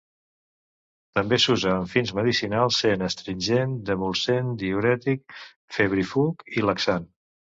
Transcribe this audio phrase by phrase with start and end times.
[1.17, 5.37] També s'usa amb fins medicinals, sent astringent, demulcent, diürètic,
[5.79, 7.09] febrífug i laxant.